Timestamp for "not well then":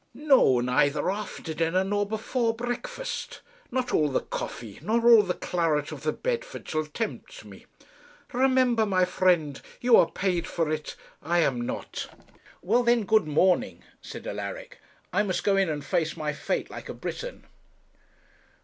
11.67-13.03